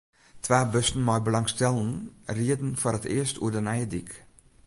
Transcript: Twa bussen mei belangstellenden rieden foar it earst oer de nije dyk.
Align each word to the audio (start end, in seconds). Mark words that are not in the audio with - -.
Twa 0.43 0.59
bussen 0.73 1.03
mei 1.07 1.19
belangstellenden 1.27 1.97
rieden 2.37 2.71
foar 2.81 2.97
it 2.99 3.09
earst 3.17 3.37
oer 3.43 3.53
de 3.53 3.61
nije 3.65 3.87
dyk. 3.93 4.09